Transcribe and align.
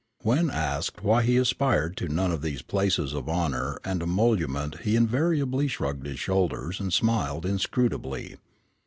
When 0.23 0.49
asked 0.49 1.03
why 1.03 1.21
he 1.21 1.37
aspired 1.37 1.95
to 1.97 2.09
none 2.09 2.31
of 2.31 2.41
these 2.41 2.63
places 2.63 3.13
of 3.13 3.29
honor 3.29 3.77
and 3.83 4.01
emolument 4.01 4.79
he 4.79 4.95
invariably 4.95 5.67
shrugged 5.67 6.07
his 6.07 6.19
shoulders 6.19 6.79
and 6.79 6.91
smiled 6.91 7.45
inscrutably. 7.45 8.37